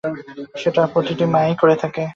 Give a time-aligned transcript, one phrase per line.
[0.55, 2.03] সেটা প্রতিটি মা-ই করে থাকে।